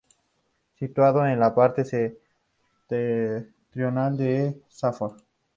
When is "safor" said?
4.67-5.15